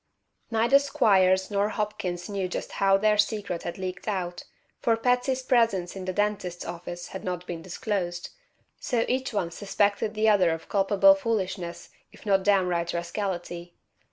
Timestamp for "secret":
3.19-3.61